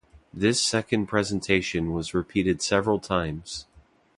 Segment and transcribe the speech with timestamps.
[0.33, 3.67] This second presentation was repeated several times.